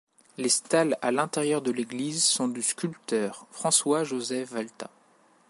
[0.39, 4.89] Les stalles à l'intérieur de l'église sont du sculpteur François Joseph Valtat.